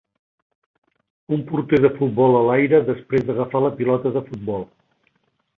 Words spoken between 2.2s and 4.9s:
a l'aire després d'agafar la pilota de futbol.